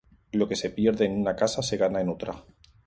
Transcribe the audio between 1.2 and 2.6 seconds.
una casa se gana en otra.